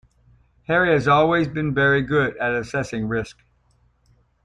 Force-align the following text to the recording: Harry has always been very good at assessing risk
Harry 0.63 0.91
has 0.91 1.07
always 1.07 1.47
been 1.47 1.75
very 1.75 2.01
good 2.01 2.35
at 2.37 2.55
assessing 2.55 3.07
risk 3.07 3.37